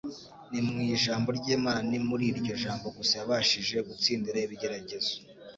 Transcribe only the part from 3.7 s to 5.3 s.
gutsindira ibigeragezo.